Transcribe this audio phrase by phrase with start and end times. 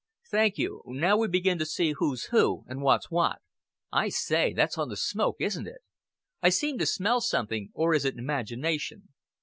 [0.31, 0.81] "Thank you.
[0.87, 3.37] Now we begin to see who's who, and what's what.
[3.91, 5.81] I say, that's on the smoke, isn't it?
[6.41, 9.09] I seem to smell something, or is it imagination?